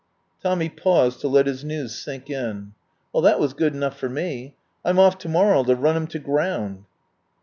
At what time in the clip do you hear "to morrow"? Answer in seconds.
5.19-5.63